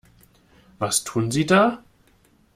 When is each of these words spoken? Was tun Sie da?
Was 0.79 1.03
tun 1.03 1.29
Sie 1.29 1.45
da? 1.45 1.83